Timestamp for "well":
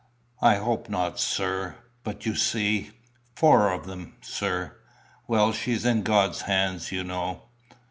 5.27-5.53